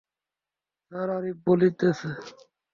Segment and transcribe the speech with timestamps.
[0.83, 2.09] Sir Arif বলতেছি।